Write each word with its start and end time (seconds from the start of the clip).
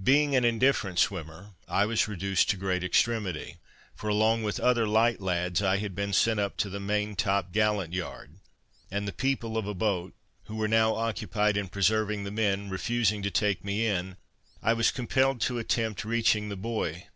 Being 0.00 0.36
an 0.36 0.44
indifferent 0.44 1.00
swimmer, 1.00 1.54
I 1.66 1.84
was 1.84 2.06
reduced 2.06 2.48
to 2.50 2.56
great 2.56 2.84
extremity; 2.84 3.56
for, 3.96 4.06
along 4.06 4.44
with 4.44 4.60
other 4.60 4.86
light 4.86 5.20
lads, 5.20 5.62
I 5.62 5.78
had 5.78 5.96
been 5.96 6.12
sent 6.12 6.38
up 6.38 6.56
to 6.58 6.70
the 6.70 6.78
main 6.78 7.16
top 7.16 7.50
gallant 7.50 7.92
yard; 7.92 8.36
and 8.88 9.08
the 9.08 9.12
people 9.12 9.58
of 9.58 9.66
a 9.66 9.74
boat, 9.74 10.14
who 10.44 10.54
were 10.54 10.68
now 10.68 10.94
occupied 10.94 11.56
in 11.56 11.66
preserving 11.66 12.22
the 12.22 12.30
men 12.30 12.70
refusing 12.70 13.20
to 13.24 13.32
take 13.32 13.64
me 13.64 13.84
in, 13.84 14.16
I 14.62 14.74
was 14.74 14.92
compelled 14.92 15.40
to 15.40 15.58
attempt 15.58 16.04
reaching 16.04 16.50
the 16.50 16.56
buoy. 16.56 17.08